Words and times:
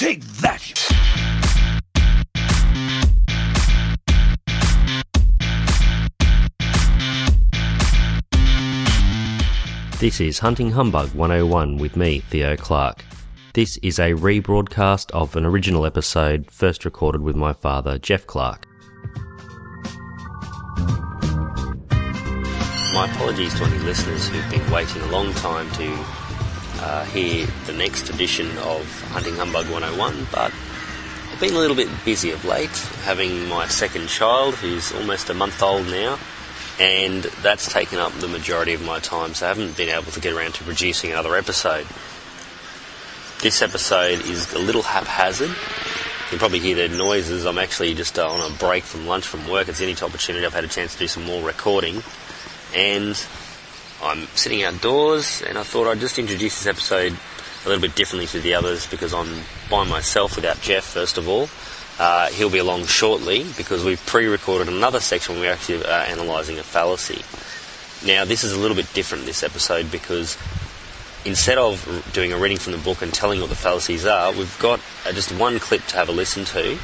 Take 0.00 0.24
that! 0.40 0.62
This 9.98 10.22
is 10.22 10.38
Hunting 10.38 10.70
Humbug 10.70 11.12
101 11.12 11.76
with 11.76 11.98
me, 11.98 12.20
Theo 12.20 12.56
Clark. 12.56 13.04
This 13.52 13.76
is 13.82 13.98
a 13.98 14.14
rebroadcast 14.14 15.10
of 15.10 15.36
an 15.36 15.44
original 15.44 15.84
episode 15.84 16.50
first 16.50 16.86
recorded 16.86 17.20
with 17.20 17.36
my 17.36 17.52
father, 17.52 17.98
Jef 17.98 18.26
Clark. 18.26 18.66
My 22.94 23.06
apologies 23.12 23.52
to 23.58 23.64
any 23.64 23.78
listeners 23.80 24.28
who've 24.28 24.50
been 24.50 24.70
waiting 24.70 25.02
a 25.02 25.10
long 25.12 25.34
time 25.34 25.70
to 25.72 26.29
uh, 26.80 27.04
hear 27.04 27.46
the 27.66 27.72
next 27.72 28.08
edition 28.08 28.48
of 28.58 29.02
Hunting 29.10 29.36
Humbug 29.36 29.68
101, 29.70 30.26
but 30.32 30.52
I've 31.32 31.40
been 31.40 31.54
a 31.54 31.58
little 31.58 31.76
bit 31.76 31.88
busy 32.04 32.30
of 32.30 32.44
late, 32.44 32.76
having 33.04 33.48
my 33.48 33.66
second 33.68 34.08
child, 34.08 34.54
who's 34.54 34.92
almost 34.92 35.28
a 35.30 35.34
month 35.34 35.62
old 35.62 35.86
now, 35.86 36.18
and 36.78 37.24
that's 37.42 37.70
taken 37.70 37.98
up 37.98 38.12
the 38.14 38.28
majority 38.28 38.72
of 38.72 38.82
my 38.82 38.98
time, 38.98 39.34
so 39.34 39.46
I 39.46 39.48
haven't 39.48 39.76
been 39.76 39.90
able 39.90 40.10
to 40.12 40.20
get 40.20 40.32
around 40.32 40.54
to 40.54 40.64
producing 40.64 41.12
another 41.12 41.36
episode. 41.36 41.86
This 43.42 43.62
episode 43.62 44.20
is 44.26 44.52
a 44.54 44.58
little 44.58 44.82
haphazard. 44.82 45.48
You 45.50 46.28
can 46.28 46.38
probably 46.38 46.60
hear 46.60 46.88
the 46.88 46.96
noises. 46.96 47.44
I'm 47.44 47.58
actually 47.58 47.94
just 47.94 48.18
uh, 48.18 48.28
on 48.28 48.52
a 48.52 48.54
break 48.56 48.84
from 48.84 49.06
lunch 49.06 49.26
from 49.26 49.48
work. 49.48 49.68
It's 49.68 49.80
any 49.80 49.92
opportunity 49.92 50.46
I've 50.46 50.54
had 50.54 50.64
a 50.64 50.68
chance 50.68 50.94
to 50.94 50.98
do 50.98 51.08
some 51.08 51.24
more 51.24 51.42
recording. 51.42 52.02
And 52.74 53.20
I'm 54.02 54.26
sitting 54.34 54.62
outdoors, 54.62 55.42
and 55.42 55.58
I 55.58 55.62
thought 55.62 55.86
I'd 55.86 56.00
just 56.00 56.18
introduce 56.18 56.62
this 56.62 56.66
episode 56.66 57.14
a 57.64 57.68
little 57.68 57.82
bit 57.82 57.94
differently 57.94 58.26
to 58.28 58.40
the 58.40 58.54
others 58.54 58.86
because 58.86 59.12
I'm 59.12 59.28
by 59.68 59.84
myself 59.84 60.36
without 60.36 60.60
Jef, 60.62 60.84
first 60.84 61.18
of 61.18 61.28
all. 61.28 61.48
Uh, 61.98 62.28
he'll 62.30 62.48
be 62.48 62.58
along 62.58 62.86
shortly 62.86 63.44
because 63.58 63.84
we've 63.84 64.04
pre-recorded 64.06 64.68
another 64.68 65.00
section 65.00 65.34
where 65.34 65.44
we're 65.44 65.52
actually 65.52 65.84
uh, 65.84 66.04
analysing 66.10 66.58
a 66.58 66.62
fallacy. 66.62 67.22
Now, 68.06 68.24
this 68.24 68.42
is 68.42 68.54
a 68.54 68.58
little 68.58 68.76
bit 68.76 68.90
different 68.94 69.26
this 69.26 69.42
episode 69.42 69.90
because 69.90 70.38
instead 71.26 71.58
of 71.58 72.10
doing 72.14 72.32
a 72.32 72.38
reading 72.38 72.56
from 72.56 72.72
the 72.72 72.78
book 72.78 73.02
and 73.02 73.12
telling 73.12 73.40
what 73.40 73.50
the 73.50 73.56
fallacies 73.56 74.06
are, 74.06 74.32
we've 74.32 74.58
got 74.60 74.80
uh, 75.06 75.12
just 75.12 75.30
one 75.38 75.58
clip 75.58 75.84
to 75.88 75.96
have 75.96 76.08
a 76.08 76.12
listen 76.12 76.46
to. 76.46 76.78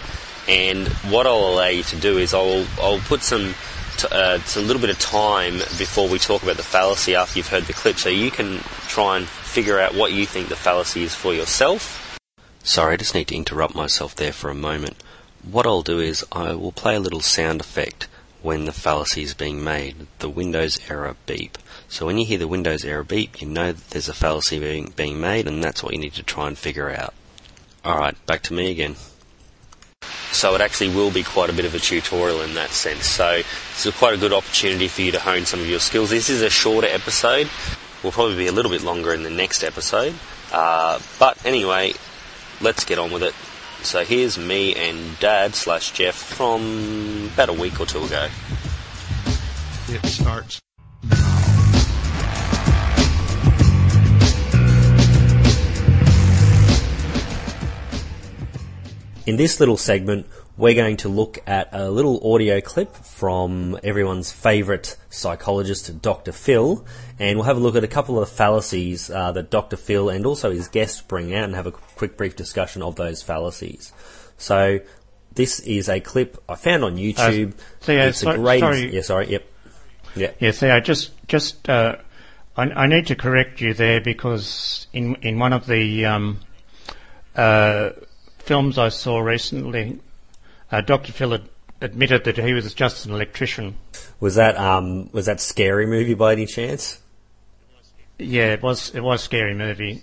And 0.48 0.86
what 1.08 1.26
I'll 1.26 1.54
allow 1.54 1.68
you 1.68 1.82
to 1.84 1.96
do 1.96 2.18
is 2.18 2.34
I'll, 2.34 2.66
I'll 2.78 3.00
put 3.00 3.22
some 3.22 3.54
t- 3.96 4.08
uh, 4.10 4.36
it's 4.36 4.56
a 4.56 4.60
little 4.60 4.80
bit 4.80 4.90
of 4.90 4.98
time 4.98 5.58
before 5.78 6.08
we 6.08 6.18
talk 6.18 6.42
about 6.42 6.56
the 6.56 6.62
fallacy 6.62 7.14
after 7.14 7.38
you've 7.38 7.48
heard 7.48 7.64
the 7.64 7.72
clip, 7.72 7.98
so 7.98 8.08
you 8.08 8.30
can 8.30 8.58
try 8.88 9.16
and 9.16 9.26
figure 9.26 9.78
out 9.78 9.94
what 9.94 10.12
you 10.12 10.26
think 10.26 10.48
the 10.48 10.56
fallacy 10.56 11.02
is 11.02 11.14
for 11.14 11.34
yourself. 11.34 12.18
Sorry, 12.62 12.94
I 12.94 12.96
just 12.96 13.14
need 13.14 13.28
to 13.28 13.36
interrupt 13.36 13.74
myself 13.74 14.14
there 14.14 14.32
for 14.32 14.50
a 14.50 14.54
moment. 14.54 14.96
What 15.42 15.66
I'll 15.66 15.82
do 15.82 16.00
is 16.00 16.24
I 16.32 16.54
will 16.54 16.72
play 16.72 16.96
a 16.96 17.00
little 17.00 17.20
sound 17.20 17.60
effect 17.60 18.08
when 18.42 18.64
the 18.64 18.72
fallacy 18.72 19.22
is 19.22 19.34
being 19.34 19.62
made, 19.62 20.06
the 20.18 20.28
Windows 20.28 20.78
error 20.88 21.16
beep. 21.26 21.58
So 21.88 22.06
when 22.06 22.18
you 22.18 22.26
hear 22.26 22.38
the 22.38 22.48
Windows 22.48 22.84
error 22.84 23.04
beep, 23.04 23.40
you 23.40 23.48
know 23.48 23.72
that 23.72 23.90
there's 23.90 24.08
a 24.08 24.14
fallacy 24.14 24.58
being, 24.58 24.92
being 24.96 25.20
made, 25.20 25.46
and 25.46 25.62
that's 25.62 25.82
what 25.82 25.92
you 25.92 25.98
need 25.98 26.14
to 26.14 26.22
try 26.22 26.48
and 26.48 26.58
figure 26.58 26.90
out. 26.90 27.14
Alright, 27.84 28.24
back 28.26 28.42
to 28.42 28.52
me 28.52 28.70
again. 28.70 28.96
So 30.32 30.54
it 30.54 30.60
actually 30.60 30.90
will 30.90 31.10
be 31.10 31.22
quite 31.22 31.50
a 31.50 31.52
bit 31.52 31.64
of 31.64 31.74
a 31.74 31.78
tutorial 31.78 32.42
in 32.42 32.54
that 32.54 32.70
sense. 32.70 33.06
So 33.06 33.40
it's 33.40 33.90
quite 33.98 34.14
a 34.14 34.18
good 34.18 34.32
opportunity 34.32 34.88
for 34.88 35.02
you 35.02 35.12
to 35.12 35.20
hone 35.20 35.46
some 35.46 35.60
of 35.60 35.68
your 35.68 35.80
skills. 35.80 36.10
This 36.10 36.28
is 36.28 36.42
a 36.42 36.50
shorter 36.50 36.88
episode. 36.88 37.48
Will 38.02 38.12
probably 38.12 38.36
be 38.36 38.46
a 38.46 38.52
little 38.52 38.70
bit 38.70 38.82
longer 38.82 39.14
in 39.14 39.22
the 39.22 39.30
next 39.30 39.64
episode. 39.64 40.14
Uh, 40.52 41.00
but 41.18 41.44
anyway, 41.44 41.92
let's 42.60 42.84
get 42.84 42.98
on 42.98 43.10
with 43.10 43.22
it. 43.22 43.34
So 43.84 44.04
here's 44.04 44.36
me 44.38 44.74
and 44.74 45.18
Dad 45.20 45.54
slash 45.54 45.92
Jef 45.92 46.14
from 46.14 47.30
about 47.32 47.48
a 47.48 47.52
week 47.52 47.80
or 47.80 47.86
two 47.86 48.02
ago. 48.02 48.28
It 49.88 50.04
starts. 50.06 50.60
In 59.26 59.34
this 59.34 59.58
little 59.58 59.76
segment, 59.76 60.26
we're 60.56 60.76
going 60.76 60.98
to 60.98 61.08
look 61.08 61.38
at 61.48 61.68
a 61.72 61.90
little 61.90 62.32
audio 62.32 62.60
clip 62.60 62.94
from 62.94 63.76
everyone's 63.82 64.30
favourite 64.30 64.96
psychologist, 65.10 66.00
Dr. 66.00 66.30
Phil, 66.30 66.86
and 67.18 67.36
we'll 67.36 67.46
have 67.46 67.56
a 67.56 67.60
look 67.60 67.74
at 67.74 67.82
a 67.82 67.88
couple 67.88 68.22
of 68.22 68.28
fallacies 68.28 69.10
uh, 69.10 69.32
that 69.32 69.50
Dr. 69.50 69.76
Phil 69.76 70.08
and 70.10 70.24
also 70.24 70.52
his 70.52 70.68
guests 70.68 71.00
bring 71.00 71.34
out 71.34 71.42
and 71.42 71.56
have 71.56 71.66
a 71.66 71.72
quick, 71.72 72.16
brief 72.16 72.36
discussion 72.36 72.82
of 72.82 72.94
those 72.94 73.20
fallacies. 73.20 73.92
So, 74.38 74.78
this 75.34 75.58
is 75.58 75.88
a 75.88 75.98
clip 75.98 76.40
I 76.48 76.54
found 76.54 76.84
on 76.84 76.96
YouTube. 76.96 77.54
Theo, 77.80 78.06
it's 78.06 78.22
a 78.22 78.36
great. 78.36 78.60
sorry. 78.60 78.94
Yeah, 78.94 79.02
sorry. 79.02 79.28
Yep. 79.28 79.44
Yeah. 80.14 80.30
Yeah, 80.38 80.52
Theo, 80.52 80.78
just 80.78 81.10
just 81.26 81.68
uh, 81.68 81.96
I, 82.56 82.62
I 82.62 82.86
need 82.86 83.08
to 83.08 83.16
correct 83.16 83.60
you 83.60 83.74
there 83.74 84.00
because 84.00 84.86
in 84.92 85.16
in 85.16 85.40
one 85.40 85.52
of 85.52 85.66
the 85.66 86.06
um, 86.06 86.40
uh, 87.34 87.90
films 88.46 88.78
I 88.78 88.88
saw 88.88 89.18
recently, 89.18 89.98
uh, 90.70 90.80
Dr. 90.80 91.12
Phil 91.12 91.34
ad- 91.34 91.48
admitted 91.80 92.24
that 92.24 92.38
he 92.38 92.54
was 92.54 92.72
just 92.72 93.06
an 93.06 93.12
electrician. 93.12 93.76
Was 94.20 94.36
that 94.36 94.56
um 94.56 95.10
was 95.12 95.26
that 95.26 95.40
scary 95.40 95.86
movie 95.86 96.14
by 96.14 96.32
any 96.32 96.46
chance? 96.46 97.00
Yeah, 98.18 98.52
it 98.52 98.62
was 98.62 98.94
it 98.94 99.00
was 99.02 99.20
a 99.20 99.24
scary 99.24 99.54
movie. 99.54 100.02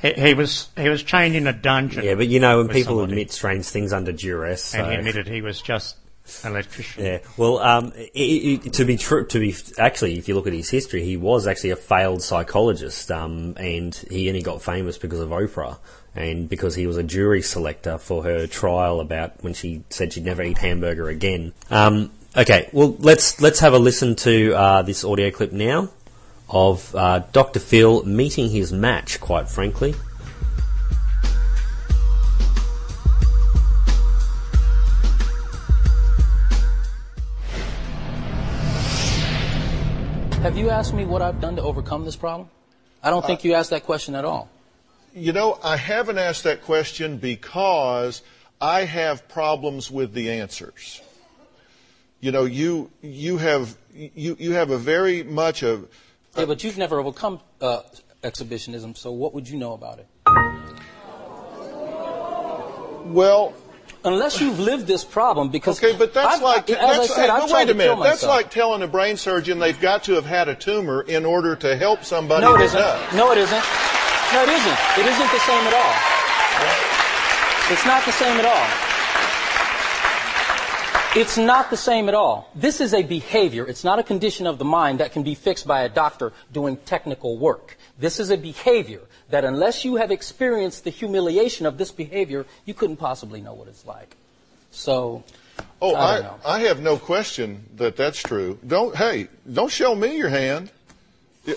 He, 0.00 0.12
he 0.12 0.34
was 0.34 0.68
he 0.76 0.88
was 0.88 1.02
chained 1.02 1.34
in 1.34 1.46
a 1.46 1.52
dungeon. 1.52 2.04
Yeah, 2.04 2.14
but 2.14 2.28
you 2.28 2.40
know 2.40 2.58
when 2.58 2.68
people 2.68 2.96
somebody, 2.96 3.12
admit 3.12 3.32
strange 3.32 3.66
things 3.66 3.92
under 3.92 4.12
duress, 4.12 4.64
so. 4.64 4.78
and 4.78 4.92
he 4.92 4.98
admitted 4.98 5.26
he 5.26 5.42
was 5.42 5.60
just 5.60 5.96
an 6.44 6.52
electrician. 6.52 7.04
Yeah, 7.04 7.18
well, 7.36 7.58
um, 7.58 7.92
i 7.96 8.60
i 8.64 8.68
to 8.68 8.84
be 8.84 8.96
true, 8.96 9.26
to 9.26 9.38
be 9.38 9.54
actually, 9.78 10.16
if 10.16 10.28
you 10.28 10.34
look 10.34 10.46
at 10.46 10.52
his 10.52 10.70
history, 10.70 11.04
he 11.04 11.16
was 11.16 11.46
actually 11.46 11.70
a 11.70 11.76
failed 11.76 12.22
psychologist, 12.22 13.10
um, 13.10 13.54
and 13.56 13.94
he 14.10 14.28
only 14.28 14.42
got 14.42 14.62
famous 14.62 14.96
because 14.96 15.20
of 15.20 15.30
Oprah, 15.30 15.78
and 16.14 16.48
because 16.48 16.74
he 16.74 16.86
was 16.86 16.96
a 16.96 17.02
jury 17.02 17.42
selector 17.42 17.98
for 17.98 18.24
her 18.24 18.46
trial 18.46 19.00
about 19.00 19.42
when 19.42 19.54
she 19.54 19.84
said 19.90 20.12
she'd 20.12 20.24
never 20.24 20.42
eat 20.42 20.58
hamburger 20.58 21.08
again. 21.08 21.52
Um, 21.70 22.10
okay, 22.36 22.68
well, 22.72 22.96
let's 22.98 23.40
let's 23.40 23.60
have 23.60 23.72
a 23.72 23.78
listen 23.78 24.16
to 24.16 24.52
uh, 24.54 24.82
this 24.82 25.04
audio 25.04 25.30
clip 25.30 25.52
now 25.52 25.88
of 26.48 26.94
uh, 26.94 27.20
Dr. 27.32 27.60
Phil 27.60 28.04
meeting 28.04 28.50
his 28.50 28.72
match. 28.72 29.20
Quite 29.20 29.48
frankly. 29.48 29.94
Have 40.42 40.56
you 40.56 40.70
asked 40.70 40.94
me 40.94 41.04
what 41.04 41.20
I've 41.20 41.38
done 41.38 41.56
to 41.56 41.62
overcome 41.62 42.06
this 42.06 42.16
problem? 42.16 42.48
I 43.02 43.10
don't 43.10 43.24
think 43.24 43.44
you 43.44 43.52
asked 43.52 43.70
that 43.70 43.84
question 43.84 44.14
at 44.14 44.24
all. 44.24 44.48
You 45.14 45.32
know, 45.32 45.58
I 45.62 45.76
haven't 45.76 46.18
asked 46.18 46.44
that 46.44 46.62
question 46.62 47.16
because 47.18 48.22
I 48.60 48.84
have 48.84 49.28
problems 49.28 49.90
with 49.90 50.12
the 50.14 50.30
answers. 50.30 51.00
You 52.20 52.30
know, 52.32 52.44
you 52.44 52.90
you 53.02 53.38
have 53.38 53.76
you 53.94 54.36
you 54.38 54.52
have 54.52 54.70
a 54.70 54.78
very 54.78 55.22
much 55.22 55.62
a 55.62 55.82
Yeah, 56.36 56.44
but 56.44 56.62
you've 56.62 56.78
never 56.78 57.00
overcome 57.00 57.40
uh, 57.60 57.80
exhibitionism, 58.22 58.94
so 58.94 59.10
what 59.10 59.34
would 59.34 59.48
you 59.48 59.58
know 59.58 59.72
about 59.72 59.98
it? 59.98 60.06
well. 63.06 63.52
Unless 64.02 64.40
you've 64.40 64.58
lived 64.58 64.86
this 64.86 65.04
problem, 65.04 65.50
because 65.50 65.82
Okay, 65.82 65.94
but 65.96 66.14
that's 66.14 66.36
I've- 66.36 66.44
like 66.44 66.70
as 66.70 66.76
that's, 66.78 67.10
I 67.10 67.14
said, 67.14 67.30
I've 67.30 67.42
but 67.42 67.52
wait 67.52 67.68
a 67.70 67.74
minute. 67.74 68.02
That's 68.02 68.22
like 68.24 68.50
telling 68.50 68.80
a 68.82 68.86
brain 68.86 69.18
surgeon 69.18 69.58
they've 69.58 69.78
got 69.78 70.04
to 70.04 70.12
have 70.14 70.24
had 70.24 70.48
a 70.48 70.54
tumor 70.54 71.02
in 71.02 71.26
order 71.26 71.54
to 71.56 71.76
help 71.76 72.04
somebody 72.04 72.46
no, 72.46 72.54
it 72.54 72.62
isn't. 72.62 72.78
does. 72.80 73.14
No, 73.14 73.32
it 73.32 73.38
isn't. 73.38 73.62
No, 74.32 74.42
it 74.42 74.48
isn't. 74.48 74.78
It 74.98 75.06
isn't 75.06 75.30
the 75.32 75.40
same 75.40 75.64
at 75.66 75.74
all. 75.74 75.96
It's 77.72 77.84
not 77.84 78.04
the 78.04 78.12
same 78.12 78.36
at 78.38 78.44
all. 78.46 78.90
It's 81.20 81.36
not 81.36 81.70
the 81.70 81.76
same 81.76 82.08
at 82.08 82.14
all. 82.14 82.48
This 82.54 82.80
is 82.80 82.94
a 82.94 83.02
behavior. 83.02 83.66
It's 83.66 83.82
not 83.82 83.98
a 83.98 84.04
condition 84.04 84.46
of 84.46 84.58
the 84.58 84.64
mind 84.64 85.00
that 85.00 85.12
can 85.12 85.24
be 85.24 85.34
fixed 85.34 85.66
by 85.66 85.82
a 85.82 85.88
doctor 85.88 86.32
doing 86.52 86.76
technical 86.76 87.36
work. 87.36 87.76
This 87.98 88.20
is 88.20 88.30
a 88.30 88.36
behavior 88.36 89.00
that 89.30 89.44
unless 89.44 89.84
you 89.84 89.96
have 89.96 90.12
experienced 90.12 90.84
the 90.84 90.90
humiliation 90.90 91.66
of 91.66 91.78
this 91.78 91.90
behavior, 91.90 92.46
you 92.64 92.74
couldn't 92.74 92.98
possibly 92.98 93.40
know 93.40 93.54
what 93.54 93.66
it's 93.66 93.84
like. 93.84 94.16
So, 94.70 95.24
Oh, 95.82 95.94
I 95.94 96.18
I. 96.18 96.56
I 96.56 96.60
have 96.60 96.80
no 96.80 96.96
question 96.96 97.64
that 97.76 97.96
that's 97.96 98.22
true. 98.22 98.58
Don't 98.66 98.94
hey, 98.94 99.28
don't 99.52 99.70
show 99.70 99.94
me 99.94 100.16
your 100.16 100.28
hand. 100.28 100.70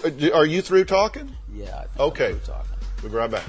Uh, 0.03 0.35
Are 0.37 0.45
you 0.45 0.61
through 0.61 0.85
talking? 0.85 1.35
yeah. 1.53 1.75
I 1.77 1.85
think 1.85 1.99
Okay. 1.99 2.25
I'm 2.27 2.39
through 2.39 2.53
talking. 2.53 2.71
We'll 3.01 3.11
be 3.11 3.17
right 3.17 3.31
back. 3.31 3.43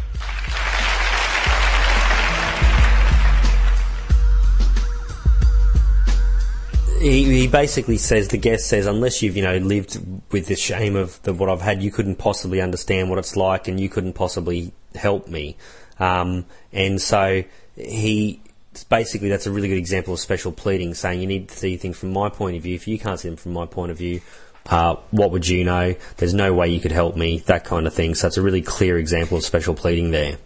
he, 7.01 7.25
he 7.25 7.49
basically 7.49 7.99
says 7.99 8.29
the 8.29 8.39
guest 8.39 8.67
says 8.69 8.87
unless 8.87 9.23
you've 9.23 9.37
you 9.37 9.43
know 9.43 9.57
lived 9.59 9.99
with 10.31 10.47
the 10.47 10.57
shame 10.57 10.97
of 10.97 11.21
the, 11.23 11.35
what 11.35 11.49
I've 11.49 11.61
had, 11.61 11.83
you 11.83 11.91
couldn't 11.91 12.17
possibly 12.17 12.61
understand 12.61 13.11
what 13.11 13.19
it's 13.19 13.37
like, 13.37 13.69
and 13.69 13.79
you 13.79 13.89
couldn't 13.89 14.15
possibly 14.15 14.73
help 14.95 15.29
me. 15.29 15.57
Um, 15.99 16.47
and 16.73 17.01
so 17.01 17.45
he 17.77 18.41
basically 18.89 19.29
that's 19.29 19.47
a 19.47 19.51
really 19.51 19.69
good 19.69 19.79
example 19.79 20.15
of 20.15 20.21
special 20.21 20.53
pleading, 20.53 20.95
saying 20.95 21.21
you 21.21 21.27
need 21.27 21.49
to 21.49 21.57
see 21.57 21.77
things 21.77 21.99
from 21.99 22.13
my 22.13 22.29
point 22.29 22.57
of 22.57 22.63
view. 22.63 22.75
If 22.75 22.89
you 22.89 22.99
can't 22.99 23.19
see 23.21 23.29
them 23.29 23.37
from 23.37 23.53
my 23.53 23.67
point 23.67 23.91
of 23.91 23.99
view, 23.99 24.21
uh, 24.71 24.97
what 25.11 25.31
would 25.31 25.47
you 25.47 25.65
know? 25.65 25.95
There's 26.17 26.35
no 26.35 26.55
way 26.55 26.69
you 26.69 26.81
could 26.81 26.93
help 26.93 27.17
me, 27.17 27.39
that 27.47 27.65
kind 27.65 27.87
of 27.87 27.95
thing. 27.95 28.15
So 28.15 28.29
it's 28.29 28.37
a 28.37 28.43
really 28.43 28.63
clear 28.63 28.99
example 28.99 29.37
of 29.37 29.45
special 29.45 29.75
pleading 29.75 30.11
there. 30.11 30.39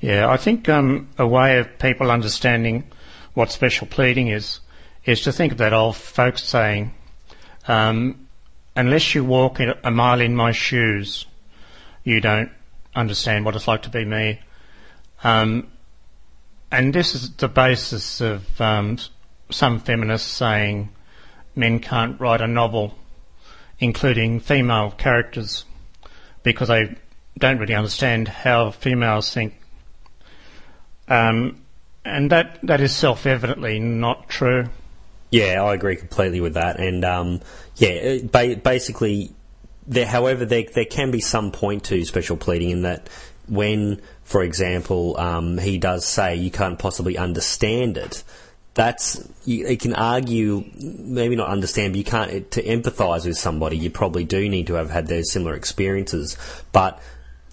Yeah, 0.00 0.30
I 0.30 0.36
think 0.36 0.68
um, 0.68 1.08
a 1.18 1.26
way 1.26 1.58
of 1.58 1.78
people 1.78 2.10
understanding 2.10 2.84
what 3.34 3.50
special 3.50 3.86
pleading 3.86 4.28
is 4.28 4.60
is 5.04 5.22
to 5.22 5.32
think 5.32 5.52
of 5.52 5.58
that 5.58 5.72
old 5.72 5.96
folks 5.96 6.44
saying, 6.44 6.92
um, 7.68 8.26
unless 8.76 9.14
you 9.14 9.24
walk 9.24 9.60
a 9.60 9.90
mile 9.90 10.20
in 10.20 10.36
my 10.36 10.52
shoes, 10.52 11.26
you 12.04 12.20
don't 12.20 12.50
understand 12.94 13.44
what 13.44 13.56
it's 13.56 13.68
like 13.68 13.82
to 13.82 13.90
be 13.90 14.04
me. 14.04 14.40
Um, 15.22 15.68
and 16.70 16.94
this 16.94 17.14
is 17.14 17.30
the 17.32 17.48
basis 17.48 18.20
of 18.20 18.60
um, 18.60 18.98
some 19.50 19.80
feminists 19.80 20.30
saying 20.30 20.90
men 21.54 21.78
can't 21.80 22.20
write 22.20 22.40
a 22.40 22.46
novel 22.46 22.94
including 23.80 24.40
female 24.40 24.90
characters 24.92 25.64
because 26.42 26.68
they 26.68 26.94
don't 27.38 27.58
really 27.58 27.74
understand 27.74 28.28
how 28.28 28.70
females 28.70 29.32
think. 29.32 29.54
Um, 31.08 31.62
and 32.04 32.30
that, 32.30 32.58
that 32.62 32.80
is 32.80 32.94
self 32.94 33.26
evidently 33.26 33.80
not 33.80 34.28
true. 34.28 34.66
Yeah, 35.30 35.62
I 35.62 35.74
agree 35.74 35.96
completely 35.96 36.40
with 36.40 36.54
that. 36.54 36.78
And 36.78 37.04
um, 37.04 37.40
yeah, 37.76 38.18
ba- 38.22 38.56
basically, 38.56 39.32
there, 39.86 40.06
however, 40.06 40.44
there, 40.44 40.64
there 40.74 40.84
can 40.84 41.10
be 41.10 41.20
some 41.20 41.50
point 41.50 41.84
to 41.84 42.04
special 42.04 42.36
pleading 42.36 42.70
in 42.70 42.82
that 42.82 43.08
when, 43.48 44.00
for 44.24 44.42
example, 44.42 45.18
um, 45.18 45.58
he 45.58 45.78
does 45.78 46.04
say 46.04 46.36
you 46.36 46.50
can't 46.50 46.78
possibly 46.78 47.16
understand 47.16 47.96
it, 47.96 48.22
that's 48.74 49.28
you, 49.44 49.66
it 49.66 49.80
can 49.80 49.94
argue 49.94 50.64
maybe 50.80 51.36
not 51.36 51.48
understand 51.48 51.92
but 51.92 51.98
you 51.98 52.04
can't 52.04 52.50
to 52.50 52.62
empathize 52.62 53.26
with 53.26 53.36
somebody 53.36 53.76
you 53.76 53.90
probably 53.90 54.24
do 54.24 54.48
need 54.48 54.66
to 54.68 54.74
have 54.74 54.90
had 54.90 55.08
those 55.08 55.30
similar 55.30 55.54
experiences 55.54 56.36
but 56.72 57.00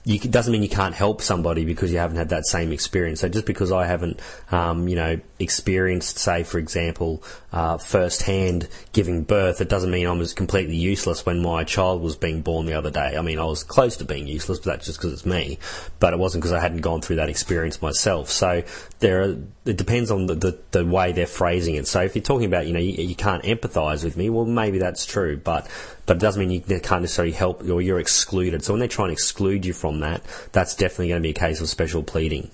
you, 0.08 0.16
it 0.16 0.32
doesn't 0.32 0.54
mean 0.54 0.64
you 0.64 0.70
can't 0.70 0.96
help 0.96 1.22
somebody 1.22 1.66
because 1.66 1.92
you 1.92 1.98
haven't 1.98 2.16
had 2.16 2.30
that 2.30 2.46
same 2.46 2.72
experience. 2.72 3.20
So 3.20 3.28
just 3.28 3.46
because 3.46 3.74
I 3.74 3.86
haven't, 3.86 4.22
um, 4.52 4.88
you 4.88 4.96
know, 4.96 5.20
experienced, 5.40 6.18
say, 6.18 6.44
for 6.44 6.58
example, 6.58 7.24
uh, 7.52 7.78
firsthand 7.78 8.68
giving 8.92 9.24
birth, 9.24 9.62
it 9.62 9.70
doesn't 9.70 9.92
mean 9.92 10.08
I 10.08 10.12
was 10.12 10.34
completely 10.34 10.76
useless 10.76 11.26
when 11.26 11.42
my 11.42 11.64
child 11.64 12.02
was 12.02 12.16
being 12.16 12.42
born 12.42 12.66
the 12.66 12.74
other 12.74 12.92
day. 12.92 13.16
I 13.18 13.22
mean, 13.22 13.40
I 13.40 13.46
was 13.46 13.64
close 13.64 13.98
to 13.98 14.06
being 14.06 14.28
useless, 14.28 14.60
but 14.60 14.72
that's 14.72 14.86
just 14.86 15.00
because 15.00 15.14
it's 15.14 15.26
me. 15.26 15.60
But 16.00 16.14
it 16.14 16.20
wasn't 16.20 16.44
because 16.44 16.54
I 16.54 16.60
hadn't 16.60 16.82
gone 16.82 17.02
through 17.02 17.18
that 17.18 17.30
experience 17.30 17.82
myself. 17.82 18.30
So 18.30 18.64
there, 19.00 19.24
are, 19.24 19.38
it 19.66 19.78
depends 19.78 20.12
on 20.12 20.26
the, 20.26 20.36
the, 20.36 20.60
the, 20.72 20.86
way 20.86 21.12
they're 21.12 21.28
phrasing 21.28 21.76
it. 21.76 21.88
So 21.88 22.02
if 22.02 22.16
you're 22.16 22.24
talking 22.24 22.48
about, 22.48 22.68
you 22.68 22.74
know, 22.74 22.80
you, 22.80 22.94
you 22.94 23.16
can't 23.16 23.44
empathise 23.44 24.04
with 24.04 24.18
me, 24.18 24.30
well, 24.30 24.46
maybe 24.46 24.80
that's 24.80 25.06
true, 25.06 25.38
but 25.38 25.68
but 26.06 26.18
it 26.18 26.20
doesn't 26.22 26.40
mean 26.40 26.64
you 26.66 26.80
can't 26.80 27.02
necessarily 27.02 27.34
help 27.34 27.62
or 27.70 27.82
you're 27.82 28.00
excluded. 28.00 28.64
So 28.64 28.74
when 28.74 28.80
they 28.80 28.88
try 28.88 29.06
and 29.06 29.12
exclude 29.12 29.66
you 29.66 29.74
from 29.74 30.00
that, 30.00 30.24
that's 30.54 30.74
definitely 30.74 31.10
going 31.10 31.22
to 31.22 31.24
be 31.24 31.32
a 31.32 31.34
case 31.34 31.60
of 31.60 31.68
special 31.68 32.02
pleading. 32.02 32.50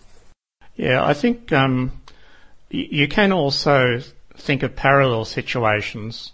Yeah, 0.76 1.06
I 1.06 1.14
think 1.14 1.52
um, 1.52 1.92
you 2.74 3.08
can 3.08 3.32
also 3.32 4.02
think 4.36 4.64
of 4.64 4.76
parallel 4.76 5.26
situations. 5.26 6.34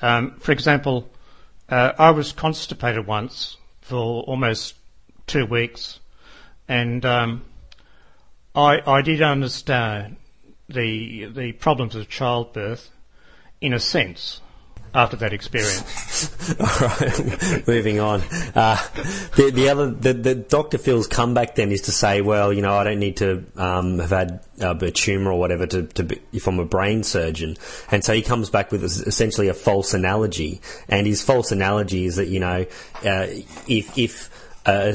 Um, 0.00 0.36
for 0.40 0.52
example, 0.52 1.10
uh, 1.68 1.92
I 1.98 2.10
was 2.10 2.32
constipated 2.32 3.06
once 3.06 3.58
for 3.82 4.22
almost 4.22 4.74
two 5.26 5.44
weeks, 5.44 6.00
and 6.66 7.04
um, 7.04 7.44
I, 8.54 8.80
I 8.86 9.02
did 9.02 9.20
understand 9.20 10.16
the 10.68 11.26
the 11.26 11.52
problems 11.52 11.94
of 11.94 12.08
childbirth 12.08 12.90
in 13.60 13.74
a 13.74 13.78
sense 13.78 14.40
after 14.96 15.16
that 15.18 15.34
experience. 15.34 16.30
All 16.60 16.88
right, 16.88 17.66
moving 17.68 18.00
on. 18.00 18.22
Uh, 18.54 18.82
the, 19.36 19.50
the 19.54 19.68
other, 19.68 19.90
the, 19.90 20.14
the 20.14 20.34
Dr. 20.34 20.78
Phil's 20.78 21.06
comeback 21.06 21.54
then 21.54 21.70
is 21.70 21.82
to 21.82 21.92
say, 21.92 22.22
well, 22.22 22.50
you 22.50 22.62
know, 22.62 22.74
I 22.74 22.84
don't 22.84 22.98
need 22.98 23.18
to 23.18 23.44
um, 23.56 23.98
have 23.98 24.10
had 24.10 24.40
uh, 24.60 24.74
a 24.74 24.90
tumour 24.90 25.32
or 25.32 25.38
whatever 25.38 25.66
to, 25.66 25.82
to 25.82 26.04
be, 26.04 26.22
if 26.32 26.48
I'm 26.48 26.58
a 26.58 26.64
brain 26.64 27.02
surgeon. 27.02 27.58
And 27.90 28.02
so 28.02 28.14
he 28.14 28.22
comes 28.22 28.48
back 28.48 28.72
with 28.72 28.82
essentially 28.82 29.48
a 29.48 29.54
false 29.54 29.92
analogy. 29.92 30.62
And 30.88 31.06
his 31.06 31.22
false 31.22 31.52
analogy 31.52 32.06
is 32.06 32.16
that, 32.16 32.28
you 32.28 32.40
know, 32.40 32.64
uh, 33.04 33.26
if, 33.68 33.98
if 33.98 34.30
uh, 34.64 34.92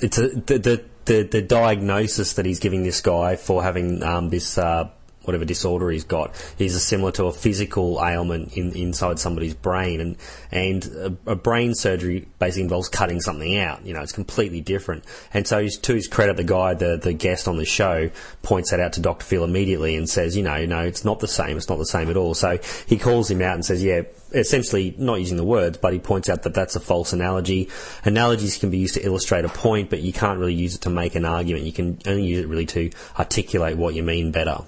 it's 0.00 0.18
a, 0.18 0.28
the, 0.28 0.58
the, 0.58 0.84
the, 1.06 1.22
the 1.22 1.42
diagnosis 1.42 2.34
that 2.34 2.44
he's 2.44 2.60
giving 2.60 2.82
this 2.82 3.00
guy 3.00 3.36
for 3.36 3.62
having 3.62 4.02
um, 4.02 4.28
this 4.28 4.58
uh, 4.58 4.90
whatever 5.24 5.44
disorder 5.44 5.90
he's 5.90 6.04
got 6.04 6.34
is 6.58 6.82
similar 6.82 7.12
to 7.12 7.26
a 7.26 7.32
physical 7.32 8.04
ailment 8.04 8.56
in, 8.56 8.72
inside 8.72 9.18
somebody's 9.18 9.54
brain. 9.54 10.00
And, 10.00 10.16
and 10.50 10.84
a, 11.26 11.32
a, 11.32 11.36
brain 11.36 11.74
surgery 11.74 12.28
basically 12.38 12.62
involves 12.62 12.88
cutting 12.88 13.20
something 13.20 13.56
out. 13.58 13.84
You 13.84 13.94
know, 13.94 14.02
it's 14.02 14.12
completely 14.12 14.60
different. 14.60 15.04
And 15.32 15.46
so 15.46 15.66
to 15.66 15.94
his 15.94 16.08
credit, 16.08 16.36
the 16.36 16.44
guy, 16.44 16.74
the, 16.74 16.96
the 16.96 17.12
guest 17.12 17.48
on 17.48 17.56
the 17.56 17.64
show 17.64 18.10
points 18.42 18.70
that 18.70 18.80
out 18.80 18.94
to 18.94 19.00
Dr. 19.00 19.24
Phil 19.24 19.44
immediately 19.44 19.96
and 19.96 20.08
says, 20.08 20.36
you 20.36 20.42
know, 20.42 20.64
no, 20.66 20.80
it's 20.80 21.04
not 21.04 21.20
the 21.20 21.28
same. 21.28 21.56
It's 21.56 21.68
not 21.68 21.78
the 21.78 21.86
same 21.86 22.10
at 22.10 22.16
all. 22.16 22.34
So 22.34 22.58
he 22.86 22.98
calls 22.98 23.30
him 23.30 23.42
out 23.42 23.54
and 23.54 23.64
says, 23.64 23.82
yeah, 23.82 24.02
essentially 24.34 24.94
not 24.98 25.20
using 25.20 25.36
the 25.36 25.44
words, 25.44 25.78
but 25.78 25.92
he 25.92 25.98
points 25.98 26.28
out 26.28 26.42
that 26.42 26.54
that's 26.54 26.76
a 26.76 26.80
false 26.80 27.12
analogy. 27.12 27.68
Analogies 28.04 28.58
can 28.58 28.70
be 28.70 28.78
used 28.78 28.94
to 28.94 29.04
illustrate 29.04 29.44
a 29.44 29.48
point, 29.48 29.90
but 29.90 30.00
you 30.00 30.12
can't 30.12 30.38
really 30.38 30.54
use 30.54 30.74
it 30.74 30.82
to 30.82 30.90
make 30.90 31.14
an 31.14 31.24
argument. 31.24 31.64
You 31.64 31.72
can 31.72 31.98
only 32.06 32.24
use 32.24 32.44
it 32.44 32.48
really 32.48 32.66
to 32.66 32.90
articulate 33.18 33.76
what 33.76 33.94
you 33.94 34.02
mean 34.02 34.32
better. 34.32 34.64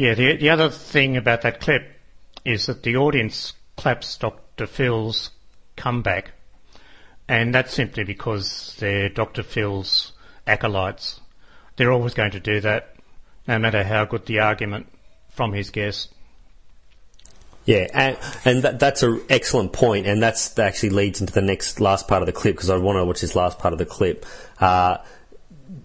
Yeah, 0.00 0.14
the, 0.14 0.36
the 0.36 0.48
other 0.48 0.70
thing 0.70 1.18
about 1.18 1.42
that 1.42 1.60
clip 1.60 1.86
is 2.42 2.64
that 2.64 2.84
the 2.84 2.96
audience 2.96 3.52
claps 3.76 4.16
Dr. 4.16 4.66
Phil's 4.66 5.28
comeback, 5.76 6.30
and 7.28 7.54
that's 7.54 7.74
simply 7.74 8.04
because 8.04 8.74
they're 8.80 9.10
Dr. 9.10 9.42
Phil's 9.42 10.12
acolytes. 10.46 11.20
They're 11.76 11.92
always 11.92 12.14
going 12.14 12.30
to 12.30 12.40
do 12.40 12.62
that, 12.62 12.96
no 13.46 13.58
matter 13.58 13.84
how 13.84 14.06
good 14.06 14.24
the 14.24 14.40
argument 14.40 14.86
from 15.28 15.52
his 15.52 15.68
guest. 15.68 16.08
Yeah, 17.66 17.86
and, 17.92 18.16
and 18.46 18.62
that, 18.62 18.78
that's 18.78 19.02
an 19.02 19.20
excellent 19.28 19.74
point, 19.74 20.06
and 20.06 20.22
that's 20.22 20.48
that 20.54 20.66
actually 20.66 20.90
leads 20.90 21.20
into 21.20 21.34
the 21.34 21.42
next 21.42 21.78
last 21.78 22.08
part 22.08 22.22
of 22.22 22.26
the 22.26 22.32
clip 22.32 22.56
because 22.56 22.70
I 22.70 22.78
want 22.78 22.96
to 22.96 23.04
watch 23.04 23.20
this 23.20 23.36
last 23.36 23.58
part 23.58 23.74
of 23.74 23.78
the 23.78 23.84
clip. 23.84 24.24
Uh, 24.58 24.96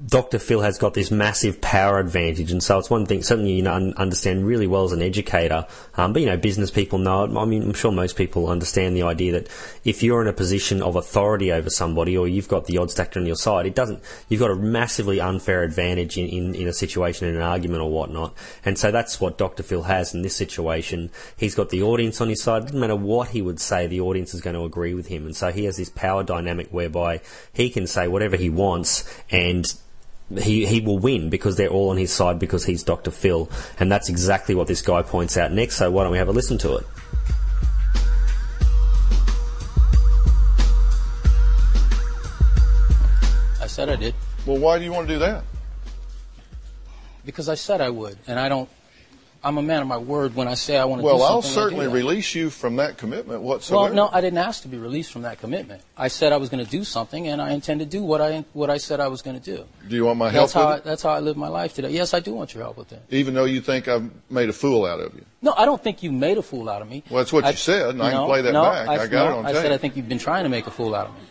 Dr. 0.08 0.40
Phil 0.40 0.62
has 0.62 0.78
got 0.78 0.94
this 0.94 1.12
massive 1.12 1.62
power 1.62 2.00
advantage, 2.00 2.52
and 2.52 2.64
so 2.64 2.80
it's 2.80 2.90
one 2.90 3.06
thing, 3.06 3.22
something 3.22 3.46
you 3.46 3.62
know, 3.62 3.94
understand 3.98 4.46
really 4.46 4.66
well 4.66 4.84
as 4.84 4.92
an 4.92 5.02
educator. 5.02 5.68
Um, 5.96 6.12
but 6.12 6.22
you 6.22 6.28
know, 6.28 6.38
business 6.38 6.72
people 6.72 6.98
know 6.98 7.24
it. 7.24 7.36
I 7.36 7.46
mean, 7.46 7.62
I'm 7.62 7.74
sure 7.74 7.92
most 7.92 8.16
people 8.16 8.48
understand 8.48 8.96
the 8.96 9.04
idea 9.04 9.34
that 9.34 9.48
if 9.84 10.02
you're 10.02 10.22
in 10.22 10.28
a 10.28 10.34
position 10.34 10.82
of 10.82 10.96
authority 10.96 11.52
over 11.52 11.70
somebody, 11.70 12.18
or 12.18 12.28
you've 12.28 12.48
got 12.48 12.66
the 12.66 12.80
odds 12.80 12.94
stacked 12.94 13.16
on 13.16 13.28
your 13.28 13.36
side, 13.36 13.68
it 13.68 13.76
doesn't. 13.76 14.02
You've 14.28 14.40
got 14.40 14.52
a 14.52 14.56
massively 14.56 15.20
unfair 15.20 15.62
advantage 15.64 16.18
in, 16.18 16.28
in, 16.28 16.56
in 16.56 16.68
a 16.68 16.74
situation, 16.74 17.28
in 17.28 17.36
an 17.36 17.42
argument, 17.44 17.84
or 17.84 17.92
whatnot. 17.92 18.34
And 18.64 18.80
so 18.80 18.92
that's 18.92 19.22
what 19.22 19.38
Dr. 19.38 19.62
Phil 19.62 19.84
has 19.84 20.16
in 20.16 20.24
this 20.24 20.36
situation. 20.36 21.12
He's 21.38 21.56
got 21.56 21.70
the 21.70 21.84
audience 21.84 22.22
on 22.22 22.30
his 22.30 22.42
side. 22.42 22.64
It 22.64 22.66
doesn't 22.66 22.80
matter 22.80 22.96
what 22.96 23.30
he 23.30 23.42
would 23.42 23.60
say, 23.60 23.86
the 23.86 24.02
audience 24.02 24.34
is 24.34 24.42
going 24.42 24.56
to 24.56 24.64
agree 24.64 24.94
with 24.94 25.08
him. 25.08 25.26
And 25.26 25.36
so 25.36 25.52
he 25.52 25.66
has 25.66 25.78
this 25.78 25.90
power 25.90 26.24
dynamic 26.24 26.70
whereby 26.70 27.22
he 27.54 27.70
can 27.70 27.86
say 27.86 28.08
whatever 28.08 28.36
he 28.36 28.50
wants, 28.50 29.04
and 29.30 29.66
he 30.34 30.66
he 30.66 30.82
will 30.82 30.98
win 30.98 31.30
because 31.30 31.56
they're 31.56 31.70
all 31.70 31.90
on 31.90 31.98
his 31.98 32.12
side 32.12 32.40
because 32.40 32.66
he's 32.66 32.84
Dr. 32.84 33.12
Phil, 33.12 33.50
and 33.80 33.92
that's 33.92 34.10
exactly 34.10 34.56
what 34.56 34.68
this 34.68 34.82
guy 34.82 35.02
points 35.02 35.38
out 35.38 35.52
next. 35.52 35.78
So 35.78 35.92
why 35.92 36.04
don't 36.04 36.12
we 36.12 36.18
have 36.18 36.28
a 36.28 36.32
listen 36.32 36.58
to 36.60 36.78
it? 36.78 36.86
I 43.62 43.68
said 43.68 43.90
I 43.90 43.96
did. 43.96 44.16
Well, 44.46 44.58
why 44.58 44.78
do 44.80 44.84
you 44.84 44.92
want 44.92 45.08
to 45.08 45.14
do 45.14 45.20
that? 45.20 45.44
Because 47.26 47.50
I 47.50 47.56
said 47.56 47.82
I 47.82 47.90
would, 47.90 48.18
and 48.28 48.40
I 48.40 48.50
don't 48.50 48.70
I'm 49.44 49.58
a 49.58 49.62
man 49.62 49.82
of 49.82 49.88
my 49.88 49.98
word 49.98 50.36
when 50.36 50.48
I 50.48 50.56
say 50.56 50.78
I 50.78 50.86
want 50.86 51.02
to 51.02 51.06
well, 51.06 51.18
do 51.18 51.20
something. 51.20 51.28
Well, 51.28 51.36
I'll 51.36 51.42
certainly 51.42 51.88
release 51.88 52.34
you 52.34 52.50
from 52.50 52.78
that 52.78 52.98
commitment 52.98 53.42
whatsoever. 53.42 53.94
Well, 53.94 53.94
no, 53.94 54.10
I 54.12 54.20
didn't 54.22 54.40
ask 54.40 54.64
to 54.64 54.68
be 54.68 54.78
released 54.78 55.12
from 55.12 55.22
that 55.22 55.40
commitment. 55.40 55.84
I 55.96 56.08
said 56.08 56.34
I 56.34 56.38
was 56.38 56.50
going 56.50 56.66
to 56.66 56.70
do 56.70 56.84
something, 56.84 57.28
and 57.28 57.42
I 57.42 57.52
intend 57.52 57.80
to 57.82 57.86
do 57.86 58.02
what 58.02 58.22
I 58.22 58.44
what 58.54 58.70
I 58.70 58.78
said 58.78 59.00
I 59.00 59.08
was 59.08 59.22
going 59.22 59.40
to 59.40 59.44
do. 59.44 59.66
Do 59.88 59.96
you 59.96 60.06
want 60.06 60.18
my 60.18 60.32
that's 60.32 60.54
help 60.54 60.68
how 60.68 60.76
I, 60.76 60.80
that's 60.80 61.04
how 61.04 61.12
I 61.12 61.20
live 61.20 61.38
my 61.38 61.48
life 61.48 61.76
today. 61.76 61.92
Yes, 61.92 62.14
I 62.14 62.20
do 62.20 62.34
want 62.34 62.54
your 62.56 62.64
help 62.64 62.78
with 62.78 62.90
that. 62.90 63.04
Even 63.12 63.34
though 63.34 63.46
you 63.46 63.62
think 63.62 63.88
I've 63.88 64.10
made 64.32 64.50
a 64.50 64.54
fool 64.54 64.86
out 64.86 65.00
of 65.00 65.14
you. 65.14 65.26
No, 65.42 65.54
I 65.56 65.66
don't 65.66 65.82
think 65.84 66.02
you 66.02 66.12
made 66.12 66.40
a 66.40 66.44
fool 66.44 66.68
out 66.68 66.82
of 66.82 66.90
me. 66.90 67.04
Well, 67.10 67.20
that's 67.20 67.32
what 67.32 67.46
I, 67.46 67.52
you 67.52 67.58
said, 67.58 67.90
and 67.90 68.00
no, 68.00 68.04
I 68.06 68.12
can 68.12 68.26
play 68.26 68.42
that 68.42 68.52
no, 68.52 68.64
back. 68.64 68.88
I, 68.88 68.94
I 68.94 69.08
got 69.08 69.12
no, 69.12 69.26
it 69.26 69.38
on 69.38 69.46
I 69.46 69.52
tape. 69.54 69.62
said 69.62 69.72
I 69.72 69.78
think 69.78 69.96
you've 69.96 70.10
been 70.10 70.18
trying 70.18 70.44
to 70.44 70.50
make 70.50 70.66
a 70.66 70.72
fool 70.72 70.96
out 70.96 71.08
of 71.08 71.14
me. 71.14 71.22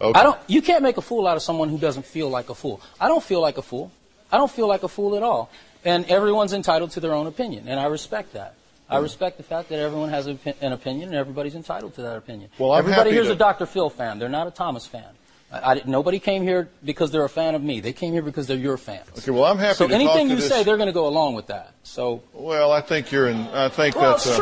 Okay. 0.00 0.18
I 0.18 0.22
don't. 0.22 0.38
You 0.46 0.62
can't 0.62 0.82
make 0.82 0.96
a 0.96 1.02
fool 1.02 1.26
out 1.26 1.36
of 1.36 1.42
someone 1.42 1.68
who 1.68 1.78
doesn't 1.78 2.06
feel 2.06 2.28
like 2.28 2.48
a 2.48 2.54
fool. 2.54 2.80
I 3.00 3.08
don't 3.08 3.22
feel 3.22 3.40
like 3.40 3.58
a 3.58 3.62
fool. 3.62 3.92
I 4.34 4.36
don't 4.36 4.50
feel 4.50 4.66
like 4.66 4.82
a 4.82 4.88
fool 4.88 5.14
at 5.16 5.22
all. 5.22 5.48
And 5.84 6.04
everyone's 6.06 6.52
entitled 6.52 6.90
to 6.92 7.00
their 7.00 7.12
own 7.14 7.28
opinion, 7.28 7.68
and 7.68 7.78
I 7.78 7.84
respect 7.86 8.32
that. 8.32 8.54
I 8.90 8.98
respect 8.98 9.36
the 9.36 9.44
fact 9.44 9.68
that 9.68 9.78
everyone 9.78 10.08
has 10.10 10.26
an 10.26 10.38
opinion 10.72 11.08
and 11.10 11.14
everybody's 11.16 11.54
entitled 11.54 11.94
to 11.94 12.02
that 12.02 12.16
opinion. 12.16 12.50
Well, 12.58 12.72
I'm 12.72 12.80
Everybody 12.80 13.12
here's 13.12 13.28
to- 13.28 13.32
a 13.34 13.36
Dr. 13.36 13.64
Phil 13.66 13.90
fan. 13.90 14.18
They're 14.18 14.28
not 14.28 14.46
a 14.46 14.50
Thomas 14.50 14.86
fan. 14.86 15.06
I, 15.52 15.72
I, 15.74 15.82
nobody 15.86 16.18
came 16.18 16.42
here 16.42 16.68
because 16.84 17.10
they're 17.12 17.24
a 17.24 17.28
fan 17.28 17.54
of 17.54 17.62
me. 17.62 17.78
They 17.80 17.92
came 17.92 18.12
here 18.12 18.22
because 18.22 18.46
they're 18.48 18.56
your 18.56 18.76
fans. 18.76 19.06
Okay, 19.18 19.30
well, 19.30 19.44
I'm 19.44 19.58
happy 19.58 19.74
so 19.76 19.88
to 19.88 19.94
anything 19.94 20.08
talk 20.16 20.22
to 20.26 20.28
you 20.30 20.36
this- 20.36 20.48
say, 20.48 20.64
they're 20.64 20.76
going 20.76 20.88
to 20.88 20.92
go 20.92 21.06
along 21.06 21.34
with 21.34 21.46
that. 21.46 21.74
So, 21.84 22.22
Well, 22.32 22.72
I 22.72 22.80
think 22.80 23.12
you're 23.12 23.28
in. 23.28 23.36
I 23.48 23.68
think 23.68 23.94
well, 23.96 24.10
that's. 24.12 24.26
it's 24.26 24.38
uh, 24.38 24.40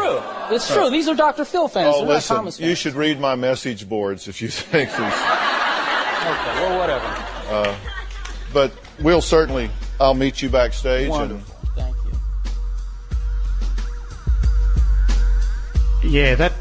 true. 0.49 0.57
It's 0.57 0.73
true. 0.75 0.91
These 0.91 1.09
are 1.09 1.15
Dr. 1.15 1.45
Phil 1.45 1.69
fans. 1.69 1.97
Oh, 1.99 2.05
listen, 2.05 2.37
Thomas 2.37 2.57
fans. 2.59 2.69
you 2.69 2.75
should 2.75 2.95
read 2.95 3.21
my 3.21 3.35
message 3.35 3.89
boards 3.89 4.27
if 4.29 4.41
you 4.41 4.49
think 4.73 4.89
these. 4.91 4.99
Okay, 4.99 5.13
well, 6.63 6.79
whatever. 6.79 7.77
But 8.53 8.73
we'll 9.01 9.23
certainly. 9.23 9.71
I'll 10.03 10.15
meet 10.15 10.43
you 10.43 10.49
backstage. 10.49 11.05
And, 11.05 11.11
Wonderful. 11.11 11.55
Thank 11.77 11.97
you. 16.03 16.11
Yeah, 16.11 16.35
that 16.35 16.53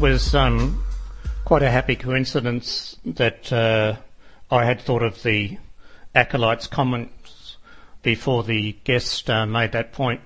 was 0.00 0.34
um, 0.34 0.82
quite 1.44 1.62
a 1.62 1.70
happy 1.70 1.96
coincidence 1.96 2.96
that 3.04 3.52
uh, 3.52 3.96
I 4.50 4.64
had 4.64 4.80
thought 4.80 5.02
of 5.02 5.22
the 5.22 5.58
acolyte's 6.14 6.66
comments 6.66 7.58
before 8.02 8.42
the 8.42 8.72
guest 8.84 9.28
uh, 9.28 9.44
made 9.44 9.72
that 9.72 9.92
point. 9.92 10.22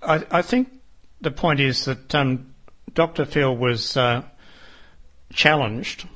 I, 0.00 0.24
I 0.30 0.42
think 0.42 0.70
the 1.20 1.32
point 1.32 1.58
is 1.58 1.86
that 1.86 2.14
um, 2.14 2.54
Dr. 2.94 3.24
Phil 3.24 3.56
was 3.56 3.96
uh, 3.96 4.22
challenged, 5.32 6.06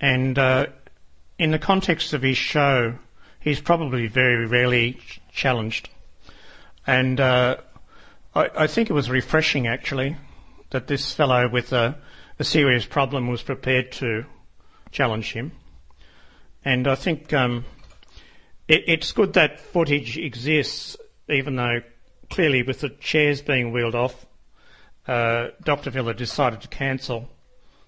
and 0.00 0.38
uh, 0.38 0.66
in 1.40 1.50
the 1.50 1.58
context 1.58 2.12
of 2.14 2.22
his 2.22 2.36
show, 2.36 2.94
he's 3.40 3.60
probably 3.60 4.06
very 4.06 4.46
rarely 4.46 4.94
ch- 4.94 5.20
challenged. 5.32 5.88
And 6.86 7.20
uh, 7.20 7.58
I, 8.34 8.50
I 8.56 8.66
think 8.66 8.90
it 8.90 8.94
was 8.94 9.10
refreshing, 9.10 9.66
actually, 9.66 10.16
that 10.70 10.86
this 10.86 11.12
fellow 11.12 11.48
with 11.48 11.72
a, 11.72 11.98
a 12.38 12.44
serious 12.44 12.86
problem 12.86 13.28
was 13.28 13.42
prepared 13.42 13.92
to 13.92 14.24
challenge 14.90 15.32
him. 15.32 15.52
And 16.64 16.88
I 16.88 16.94
think 16.94 17.32
um, 17.32 17.64
it, 18.66 18.84
it's 18.86 19.12
good 19.12 19.34
that 19.34 19.60
footage 19.60 20.18
exists, 20.18 20.96
even 21.28 21.56
though 21.56 21.80
clearly 22.30 22.62
with 22.62 22.80
the 22.80 22.90
chairs 22.90 23.40
being 23.40 23.72
wheeled 23.72 23.94
off, 23.94 24.26
uh, 25.06 25.48
Dr. 25.64 25.90
Phil 25.90 26.12
decided 26.12 26.60
to 26.60 26.68
cancel 26.68 27.30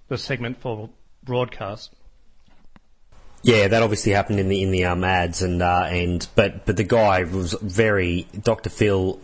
the 0.09 0.17
segment 0.17 0.61
for 0.61 0.91
broadcast. 1.23 1.95
Yeah, 3.43 3.69
that 3.69 3.83
obviously 3.83 4.13
happened 4.13 4.39
in 4.39 4.49
the 4.49 4.63
in 4.63 4.71
the 4.71 4.85
um, 4.85 5.03
ads, 5.03 5.41
and 5.43 5.63
uh, 5.63 5.85
and 5.87 6.27
but 6.35 6.67
but 6.67 6.77
the 6.77 6.85
guy 6.85 7.25
was 7.25 7.55
very 7.63 8.27
Dr. 8.43 8.69
Phil. 8.69 9.19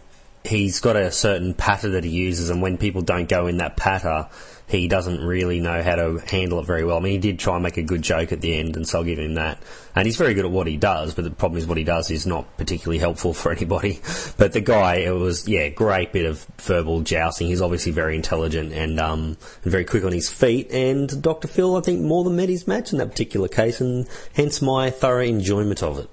He's 0.47 0.81
got 0.81 0.97
a 0.97 1.11
certain 1.11 1.55
patter 1.55 1.91
that 1.91 2.05
he 2.05 2.11
uses, 2.11 2.51
and 2.51 2.63
when 2.63 2.79
people 2.79 3.03
don't 3.03 3.29
go 3.29 3.47
in 3.47 3.57
that 3.59 3.77
patter, 3.77 4.29
he 4.69 4.89
doesn't 4.89 5.21
really 5.21 5.61
know 5.61 5.81
how 5.83 5.95
to 5.95 6.19
handle 6.19 6.59
it 6.59 6.67
very 6.67 6.85
well. 6.85 6.97
I 6.97 7.01
mean, 7.01 7.13
he 7.13 7.19
did 7.19 7.39
try 7.39 7.55
and 7.55 7.63
make 7.63 7.77
a 7.77 7.83
good 7.83 8.03
joke 8.03 8.33
at 8.33 8.41
the 8.41 8.57
end, 8.57 8.77
and 8.77 8.87
so 8.87 8.99
I'll 8.99 9.05
give 9.05 9.19
him 9.19 9.35
that. 9.35 9.63
And 9.95 10.07
he's 10.07 10.17
very 10.17 10.35
good 10.35 10.45
at 10.45 10.51
what 10.51 10.67
he 10.67 10.77
does, 10.77 11.15
but 11.15 11.23
the 11.23 11.31
problem 11.31 11.59
is 11.59 11.67
what 11.67 11.79
he 11.79 11.85
does 11.85 12.11
is 12.11 12.27
not 12.27 12.57
particularly 12.57 12.99
helpful 12.99 13.33
for 13.33 13.53
anybody. 13.57 14.01
But 14.37 14.53
the 14.53 14.61
guy, 14.61 14.97
it 14.97 15.15
was 15.15 15.47
yeah, 15.49 15.69
great 15.69 16.13
bit 16.13 16.27
of 16.27 16.45
verbal 16.59 17.03
jousting. 17.03 17.47
He's 17.47 17.63
obviously 17.63 17.93
very 17.93 18.17
intelligent 18.17 18.73
and 18.73 18.99
um 18.99 19.37
very 19.63 19.85
quick 19.85 20.05
on 20.05 20.13
his 20.13 20.29
feet. 20.29 20.71
And 20.73 21.23
Dr. 21.23 21.49
Phil, 21.49 21.77
I 21.77 21.81
think, 21.81 22.01
more 22.01 22.25
than 22.25 22.37
met 22.37 22.49
his 22.49 22.67
match 22.67 22.93
in 22.93 22.99
that 22.99 23.11
particular 23.11 23.49
case, 23.49 23.81
and 23.81 24.09
hence 24.35 24.61
my 24.61 24.91
thorough 24.91 25.25
enjoyment 25.25 25.83
of 25.83 26.01
it. 26.01 26.11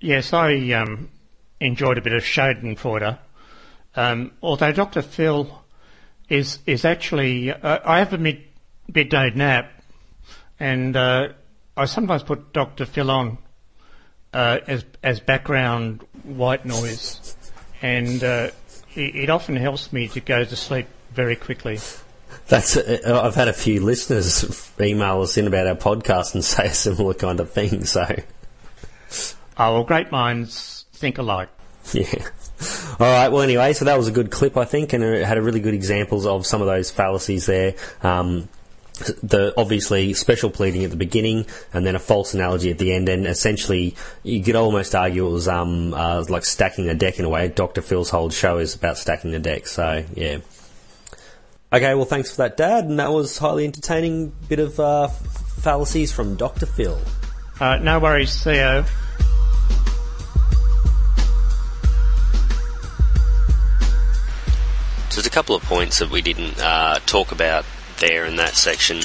Yes, 0.00 0.32
I 0.32 0.72
um, 0.72 1.08
enjoyed 1.60 1.98
a 1.98 2.02
bit 2.02 2.12
of 2.12 2.24
Schadenfreude. 2.24 3.18
Um, 3.94 4.32
although 4.42 4.72
Dr. 4.72 5.02
Phil 5.02 5.62
is 6.28 6.58
is 6.66 6.84
actually, 6.84 7.52
uh, 7.52 7.78
I 7.84 7.98
have 7.98 8.12
a 8.12 8.18
mid, 8.18 8.42
midday 8.92 9.30
nap, 9.34 9.70
and 10.58 10.96
uh, 10.96 11.28
I 11.76 11.84
sometimes 11.84 12.22
put 12.22 12.52
Dr. 12.52 12.86
Phil 12.86 13.10
on 13.10 13.38
uh, 14.32 14.58
as 14.66 14.84
as 15.02 15.20
background 15.20 16.02
white 16.22 16.64
noise, 16.64 17.36
and 17.82 18.22
uh, 18.24 18.50
it, 18.94 19.14
it 19.16 19.30
often 19.30 19.56
helps 19.56 19.92
me 19.92 20.08
to 20.08 20.20
go 20.20 20.44
to 20.44 20.56
sleep 20.56 20.86
very 21.12 21.36
quickly. 21.36 21.78
That's 22.48 22.76
uh, 22.78 23.20
I've 23.22 23.34
had 23.34 23.48
a 23.48 23.52
few 23.52 23.80
listeners 23.82 24.70
email 24.80 25.20
us 25.20 25.36
in 25.36 25.46
about 25.46 25.66
our 25.66 25.74
podcast 25.74 26.34
and 26.34 26.42
say 26.44 26.68
a 26.68 26.74
similar 26.74 27.14
kind 27.14 27.40
of 27.40 27.52
thing. 27.52 27.84
So 27.84 28.06
Oh, 29.58 29.74
well, 29.74 29.84
great 29.84 30.10
minds 30.10 30.86
think 30.94 31.18
alike. 31.18 31.50
yeah. 31.92 32.26
All 33.00 33.06
right. 33.06 33.28
Well, 33.28 33.42
anyway, 33.42 33.72
so 33.72 33.84
that 33.84 33.96
was 33.96 34.08
a 34.08 34.12
good 34.12 34.30
clip, 34.30 34.56
I 34.56 34.64
think, 34.64 34.92
and 34.92 35.02
it 35.02 35.24
had 35.24 35.38
a 35.38 35.42
really 35.42 35.60
good 35.60 35.74
examples 35.74 36.26
of 36.26 36.46
some 36.46 36.60
of 36.60 36.66
those 36.66 36.90
fallacies 36.90 37.46
there. 37.46 37.74
Um, 38.02 38.48
the 39.22 39.54
obviously 39.56 40.14
special 40.14 40.50
pleading 40.50 40.84
at 40.84 40.90
the 40.90 40.96
beginning, 40.96 41.46
and 41.72 41.84
then 41.86 41.96
a 41.96 41.98
false 41.98 42.34
analogy 42.34 42.70
at 42.70 42.78
the 42.78 42.92
end, 42.92 43.08
and 43.08 43.26
essentially 43.26 43.96
you 44.22 44.42
could 44.42 44.56
almost 44.56 44.94
argue 44.94 45.26
it 45.26 45.30
was 45.30 45.48
um, 45.48 45.94
uh, 45.94 46.24
like 46.28 46.44
stacking 46.44 46.86
the 46.86 46.94
deck 46.94 47.18
in 47.18 47.24
a 47.24 47.28
way. 47.28 47.48
Doctor 47.48 47.82
Phil's 47.82 48.10
whole 48.10 48.30
show 48.30 48.58
is 48.58 48.74
about 48.74 48.98
stacking 48.98 49.32
the 49.32 49.38
deck. 49.38 49.66
So 49.66 50.04
yeah. 50.14 50.38
Okay. 51.72 51.94
Well, 51.94 52.04
thanks 52.04 52.30
for 52.30 52.38
that, 52.38 52.56
Dad, 52.56 52.84
and 52.84 52.98
that 52.98 53.10
was 53.10 53.38
highly 53.38 53.64
entertaining 53.64 54.32
bit 54.48 54.58
of 54.58 54.78
uh, 54.78 55.08
fallacies 55.08 56.12
from 56.12 56.36
Doctor 56.36 56.66
Phil. 56.66 57.00
Uh, 57.60 57.76
no 57.76 57.98
worries, 57.98 58.42
Theo. 58.42 58.84
So 65.12 65.20
there's 65.20 65.26
a 65.26 65.30
couple 65.30 65.54
of 65.54 65.62
points 65.64 65.98
that 65.98 66.08
we 66.08 66.22
didn't 66.22 66.58
uh, 66.58 66.98
talk 67.04 67.32
about 67.32 67.66
there 67.98 68.24
in 68.24 68.36
that 68.36 68.54
section. 68.54 69.02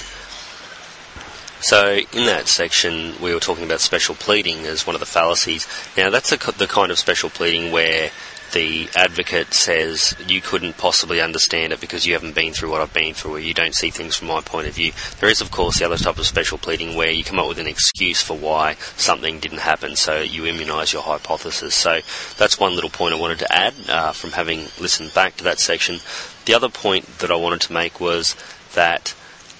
So 1.59 1.97
in 2.13 2.25
that 2.27 2.47
section, 2.47 3.15
we 3.21 3.33
were 3.33 3.41
talking 3.41 3.65
about 3.65 3.81
special 3.81 4.15
pleading 4.15 4.59
as 4.59 4.87
one 4.87 4.95
of 4.95 5.01
the 5.01 5.05
fallacies. 5.05 5.67
Now 5.97 6.09
that's 6.09 6.31
a, 6.31 6.37
the 6.53 6.65
kind 6.65 6.93
of 6.93 6.97
special 6.97 7.29
pleading 7.29 7.73
where 7.73 8.11
the 8.53 8.89
advocate 8.95 9.53
says 9.53 10.15
you 10.27 10.41
couldn't 10.41 10.77
possibly 10.77 11.21
understand 11.21 11.73
it 11.73 11.81
because 11.81 12.05
you 12.05 12.13
haven't 12.13 12.35
been 12.35 12.53
through 12.53 12.71
what 12.71 12.81
I've 12.81 12.93
been 12.93 13.13
through, 13.13 13.35
or 13.35 13.39
you 13.39 13.53
don't 13.53 13.75
see 13.75 13.89
things 13.89 14.15
from 14.15 14.27
my 14.27 14.41
point 14.41 14.67
of 14.67 14.73
view. 14.73 14.93
There 15.19 15.29
is, 15.29 15.41
of 15.41 15.51
course, 15.51 15.79
the 15.79 15.85
other 15.85 15.97
type 15.97 16.17
of 16.17 16.25
special 16.25 16.57
pleading 16.57 16.95
where 16.95 17.11
you 17.11 17.23
come 17.23 17.39
up 17.39 17.47
with 17.47 17.59
an 17.59 17.67
excuse 17.67 18.21
for 18.21 18.37
why 18.37 18.75
something 18.95 19.39
didn't 19.39 19.59
happen, 19.59 19.95
so 19.95 20.21
you 20.21 20.43
immunise 20.43 20.93
your 20.93 21.03
hypothesis. 21.03 21.75
So 21.75 21.99
that's 22.37 22.59
one 22.59 22.75
little 22.75 22.89
point 22.89 23.13
I 23.13 23.19
wanted 23.19 23.39
to 23.39 23.55
add 23.55 23.73
uh, 23.89 24.11
from 24.13 24.31
having 24.31 24.67
listened 24.79 25.13
back 25.13 25.37
to 25.37 25.43
that 25.43 25.59
section. 25.59 25.99
The 26.45 26.53
other 26.53 26.69
point 26.69 27.19
that 27.19 27.31
I 27.31 27.35
wanted 27.35 27.61
to 27.61 27.73
make 27.73 27.99
was 27.99 28.35
that 28.73 29.13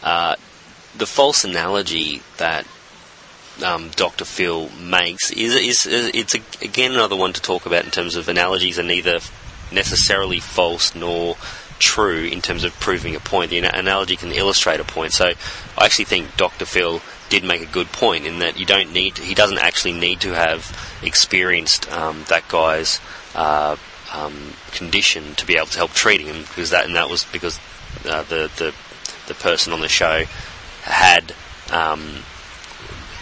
uh, 0.04 0.36
the 0.96 1.08
false 1.08 1.44
analogy 1.44 2.22
that 2.38 2.66
um, 3.64 3.90
Dr. 3.96 4.26
Phil 4.26 4.70
makes 4.82 5.32
is, 5.32 5.56
is, 5.56 5.86
is 5.86 6.12
it's 6.14 6.36
a, 6.36 6.64
again 6.64 6.92
another 6.92 7.16
one 7.16 7.34
to 7.34 7.42
talk 7.42 7.66
about 7.66 7.86
in 7.86 7.92
terms 7.92 8.16
of 8.16 8.30
analogies 8.30 8.78
are 8.80 8.84
neither 8.84 9.20
necessarily 9.72 10.40
false 10.40 10.96
nor 10.96 11.36
true 11.80 12.24
in 12.24 12.42
terms 12.42 12.64
of 12.64 12.74
proving 12.80 13.16
a 13.16 13.20
point. 13.20 13.52
The 13.52 13.60
analogy 13.60 14.16
can 14.16 14.32
illustrate 14.32 14.80
a 14.80 14.84
point. 14.84 15.14
So 15.14 15.26
I 15.78 15.86
actually 15.86 16.06
think 16.06 16.36
Dr. 16.38 16.66
Phil 16.66 17.02
did 17.30 17.44
make 17.44 17.62
a 17.62 17.72
good 17.72 17.88
point 17.88 18.26
in 18.26 18.40
that 18.40 18.60
you 18.60 18.66
don't 18.66 18.94
need 18.94 19.16
to, 19.16 19.22
he 19.22 19.36
doesn't 19.36 19.60
actually 19.60 19.94
need 19.94 20.22
to 20.22 20.34
have 20.34 21.00
experienced 21.04 21.92
um, 21.92 22.24
that 22.30 22.48
guy's 22.48 23.00
uh, 23.36 23.76
um, 24.14 24.54
condition 24.72 25.36
to 25.36 25.46
be 25.46 25.56
able 25.56 25.68
to 25.68 25.78
help 25.78 25.92
treating 25.92 26.28
him 26.28 26.42
because 26.44 26.70
that 26.70 26.86
and 26.86 26.96
that 26.96 27.10
was 27.10 27.26
because 27.26 27.60
uh, 28.06 28.24
the, 28.24 28.50
the 28.58 28.74
the 29.28 29.34
person 29.34 29.74
on 29.74 29.82
the 29.82 29.90
show 29.90 30.24
had 30.84 31.34
um, 31.72 32.24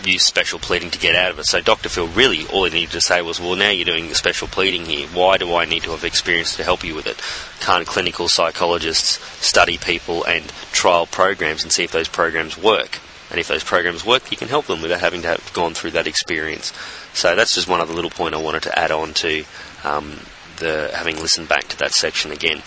used 0.08 0.26
special 0.26 0.60
pleading 0.60 0.92
to 0.92 1.00
get 1.00 1.16
out 1.16 1.32
of 1.32 1.40
it. 1.40 1.46
So 1.46 1.62
Dr. 1.62 1.90
Phil 1.90 2.08
really 2.08 2.46
all 2.48 2.66
he 2.66 2.72
needed 2.72 2.92
to 2.92 3.02
say 3.02 3.22
was, 3.22 3.40
well, 3.40 3.56
now 3.56 3.70
you're 3.70 3.86
doing 3.86 4.08
the 4.08 4.16
special 4.16 4.48
pleading 4.48 4.86
here. 4.86 5.08
Why 5.08 5.38
do 5.38 5.56
I 5.56 5.66
need 5.66 5.84
to 5.84 5.92
have 5.92 6.04
experience 6.04 6.56
to 6.58 6.64
help 6.64 6.84
you 6.84 6.96
with 6.96 7.08
it? 7.08 7.22
Can't 7.60 7.88
clinical 7.88 8.28
psychologists 8.28 9.20
study 9.46 9.78
people 9.78 10.24
and 10.26 10.48
trial 10.72 11.06
programs 11.06 11.64
and 11.64 11.72
see 11.72 11.84
if 11.84 11.92
those 11.92 12.08
programs 12.08 12.58
work? 12.58 13.00
And 13.32 13.40
if 13.40 13.48
those 13.48 13.64
programs 13.64 14.06
work, 14.06 14.30
you 14.32 14.38
can 14.38 14.48
help 14.48 14.68
them 14.68 14.82
without 14.82 15.00
having 15.00 15.24
to 15.24 15.30
have 15.30 15.52
gone 15.54 15.74
through 15.74 15.92
that 15.92 16.08
experience. 16.08 16.72
So 17.14 17.36
that's 17.36 17.56
just 17.56 17.68
one 17.68 17.82
other 17.82 17.94
little 17.94 18.12
point 18.12 18.36
I 18.36 18.42
wanted 18.42 18.64
to 18.64 18.78
add 18.78 18.92
on 18.92 19.14
to 19.16 19.44
um, 19.84 20.20
the 20.58 20.92
having 20.94 21.18
listened 21.18 21.50
back 21.50 21.68
to 21.70 21.78
that 21.80 21.92
section 21.92 22.32
again 22.32 22.62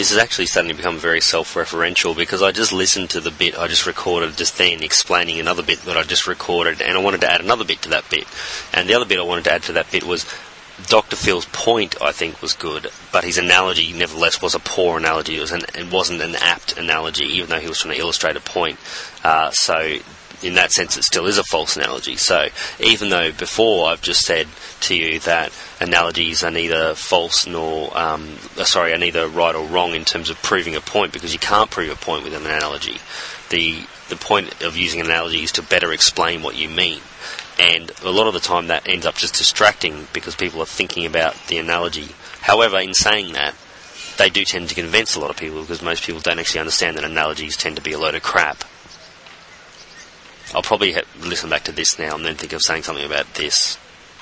this 0.00 0.12
is 0.12 0.16
actually 0.16 0.46
to 0.46 0.72
become 0.72 0.96
very 0.96 1.20
self-referential 1.20 2.16
because 2.16 2.40
I 2.40 2.52
just 2.52 2.72
listened 2.72 3.10
to 3.10 3.20
the 3.20 3.30
bit 3.30 3.58
I 3.58 3.68
just 3.68 3.84
recorded 3.84 4.34
just 4.34 4.56
then 4.56 4.82
explaining 4.82 5.38
another 5.38 5.62
bit 5.62 5.80
that 5.82 5.94
I 5.94 6.04
just 6.04 6.26
recorded 6.26 6.80
and 6.80 6.96
I 6.96 7.02
wanted 7.02 7.20
to 7.20 7.30
add 7.30 7.42
another 7.42 7.66
bit 7.66 7.82
to 7.82 7.90
that 7.90 8.08
bit. 8.08 8.24
And 8.72 8.88
the 8.88 8.94
other 8.94 9.04
bit 9.04 9.18
I 9.18 9.24
wanted 9.24 9.44
to 9.44 9.52
add 9.52 9.62
to 9.64 9.74
that 9.74 9.90
bit 9.90 10.04
was 10.04 10.24
Dr. 10.86 11.16
Phil's 11.16 11.44
point 11.44 12.00
I 12.00 12.12
think 12.12 12.40
was 12.40 12.54
good, 12.54 12.90
but 13.12 13.24
his 13.24 13.36
analogy 13.36 13.92
nevertheless 13.92 14.40
was 14.40 14.54
a 14.54 14.58
poor 14.58 14.96
analogy. 14.96 15.36
It, 15.36 15.40
was 15.40 15.52
an, 15.52 15.64
it 15.74 15.92
wasn't 15.92 16.22
an 16.22 16.34
apt 16.34 16.78
analogy 16.78 17.24
even 17.24 17.50
though 17.50 17.60
he 17.60 17.68
was 17.68 17.80
trying 17.80 17.92
to 17.92 18.00
illustrate 18.00 18.36
a 18.36 18.40
point. 18.40 18.78
Uh, 19.22 19.50
so 19.50 19.98
in 20.42 20.54
that 20.54 20.72
sense, 20.72 20.96
it 20.96 21.04
still 21.04 21.26
is 21.26 21.38
a 21.38 21.44
false 21.44 21.76
analogy. 21.76 22.16
So 22.16 22.48
even 22.78 23.10
though 23.10 23.32
before 23.32 23.88
I've 23.88 24.02
just 24.02 24.24
said 24.24 24.48
to 24.80 24.96
you 24.96 25.20
that 25.20 25.52
analogies 25.80 26.42
are 26.42 26.50
neither 26.50 26.94
false 26.94 27.46
nor, 27.46 27.96
um, 27.96 28.36
uh, 28.58 28.64
sorry, 28.64 28.92
are 28.92 28.98
neither 28.98 29.28
right 29.28 29.54
or 29.54 29.66
wrong 29.66 29.94
in 29.94 30.04
terms 30.04 30.30
of 30.30 30.40
proving 30.42 30.74
a 30.74 30.80
point 30.80 31.12
because 31.12 31.32
you 31.32 31.38
can't 31.38 31.70
prove 31.70 31.90
a 31.90 31.96
point 31.96 32.24
with 32.24 32.34
an 32.34 32.46
analogy. 32.46 32.98
The 33.50 33.84
the 34.08 34.16
point 34.16 34.62
of 34.62 34.76
using 34.76 35.00
an 35.00 35.06
analogy 35.06 35.42
is 35.42 35.52
to 35.52 35.62
better 35.62 35.92
explain 35.92 36.42
what 36.42 36.56
you 36.56 36.68
mean. 36.68 37.00
And 37.58 37.92
a 38.02 38.10
lot 38.10 38.26
of 38.26 38.34
the 38.34 38.40
time 38.40 38.66
that 38.66 38.88
ends 38.88 39.06
up 39.06 39.14
just 39.14 39.34
distracting 39.34 40.08
because 40.12 40.34
people 40.34 40.60
are 40.60 40.66
thinking 40.66 41.06
about 41.06 41.36
the 41.46 41.58
analogy. 41.58 42.08
However, 42.40 42.78
in 42.80 42.94
saying 42.94 43.34
that, 43.34 43.54
they 44.18 44.30
do 44.30 44.44
tend 44.44 44.68
to 44.68 44.74
convince 44.74 45.14
a 45.14 45.20
lot 45.20 45.30
of 45.30 45.36
people 45.36 45.60
because 45.60 45.80
most 45.82 46.04
people 46.04 46.20
don't 46.20 46.38
actually 46.38 46.60
understand 46.60 46.96
that 46.96 47.04
analogies 47.04 47.56
tend 47.56 47.76
to 47.76 47.82
be 47.82 47.92
a 47.92 47.98
load 47.98 48.14
of 48.14 48.22
crap. 48.22 48.64
I'll 50.54 50.62
probably 50.62 50.96
listen 51.20 51.50
back 51.50 51.64
to 51.64 51.72
this 51.72 51.98
now 51.98 52.14
and 52.14 52.24
then 52.24 52.34
think 52.34 52.52
of 52.52 52.62
saying 52.62 52.82
something 52.82 53.04
about 53.04 53.34
this. 53.34 53.76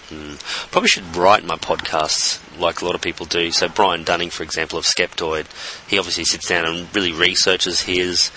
Hmm. 0.09 0.35
Probably 0.71 0.89
should 0.89 1.17
write 1.17 1.45
my 1.45 1.57
podcasts 1.57 2.41
like 2.59 2.81
a 2.81 2.85
lot 2.85 2.95
of 2.95 3.01
people 3.01 3.27
do. 3.27 3.51
So 3.51 3.69
Brian 3.69 4.05
Dunning, 4.05 4.31
for 4.31 4.43
example, 4.43 4.79
of 4.79 4.85
Skeptoid, 4.85 5.47
he 5.89 5.99
obviously 5.99 6.25
sits 6.25 6.49
down 6.49 6.65
and 6.65 6.95
really 6.95 7.13
researches 7.13 7.83
his. 7.83 8.31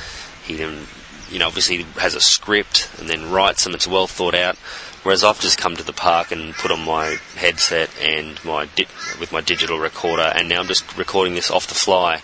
He 0.45 0.55
then, 0.55 0.85
you 1.29 1.39
know, 1.39 1.47
obviously 1.47 1.83
has 1.97 2.15
a 2.15 2.21
script 2.21 2.89
and 2.99 3.09
then 3.09 3.31
writes 3.31 3.63
them. 3.63 3.73
It's 3.73 3.87
well 3.87 4.07
thought 4.07 4.35
out. 4.35 4.57
Whereas 5.03 5.23
I've 5.23 5.39
just 5.39 5.57
come 5.57 5.75
to 5.77 5.83
the 5.83 5.93
park 5.93 6.31
and 6.31 6.53
put 6.53 6.71
on 6.71 6.85
my 6.85 7.17
headset 7.35 7.89
and 7.99 8.43
my 8.45 8.65
di- 8.65 8.85
with 9.19 9.31
my 9.31 9.41
digital 9.41 9.79
recorder, 9.79 10.31
and 10.35 10.47
now 10.47 10.59
I'm 10.59 10.67
just 10.67 10.95
recording 10.95 11.33
this 11.33 11.49
off 11.49 11.65
the 11.65 11.73
fly. 11.73 12.21